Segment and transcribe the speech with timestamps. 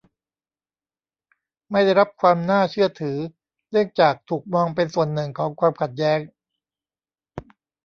[1.71, 3.17] ไม่ได้รับความน่าเชื่อถือ
[3.71, 6.19] เนื่องจากถูกมองเป็นส่วนหนึ่งของความขัดแย้ง